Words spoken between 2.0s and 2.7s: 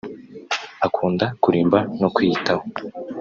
kwiyitaho